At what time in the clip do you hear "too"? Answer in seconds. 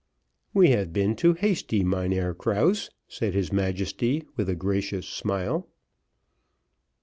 1.15-1.33